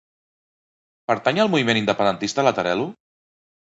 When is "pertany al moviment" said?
1.11-1.81